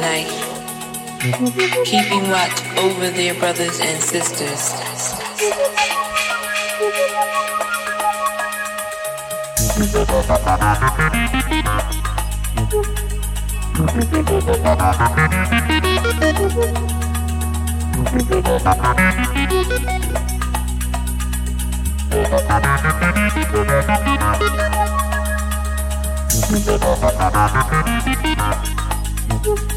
night, 0.00 0.28
keeping 1.84 2.28
watch 2.30 2.64
over 2.78 3.10
their 3.10 3.34
brothers 3.34 3.80
and 3.80 4.02
sisters. 4.02 4.74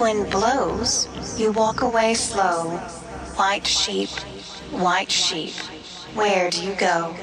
wind 0.00 0.30
blows, 0.30 1.06
you 1.38 1.52
walk 1.52 1.82
away 1.82 2.14
slow. 2.14 2.78
White 3.36 3.66
sheep, 3.66 4.08
white 4.70 5.10
sheep, 5.10 5.52
where 6.14 6.48
do 6.48 6.64
you 6.64 6.74
go? 6.76 7.14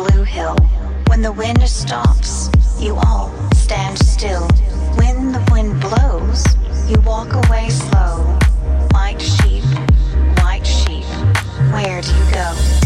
When 0.00 0.24
hill 0.24 0.56
when 1.08 1.20
the 1.20 1.32
wind 1.32 1.62
stops, 1.68 2.48
you 2.78 2.96
all 2.96 3.30
stand 3.52 3.98
still. 3.98 4.48
When 4.96 5.32
the 5.32 5.46
wind 5.52 5.78
blows, 5.78 6.42
you 6.88 6.98
walk 7.02 7.34
away 7.34 7.68
slow. 7.68 8.24
White 8.92 9.20
sheep, 9.20 9.64
white 10.42 10.66
sheep, 10.66 11.04
where 11.72 12.00
do 12.00 12.08
you 12.14 12.32
go? 12.32 12.79